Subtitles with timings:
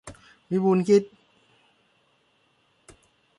[0.49, 1.03] วิบูลย์กิจ